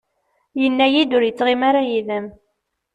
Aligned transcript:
Yenna-iyi-d 0.61 1.11
ur 1.17 1.23
yettɣimi 1.25 1.65
ara 1.69 1.81
yid-m. 1.89 2.25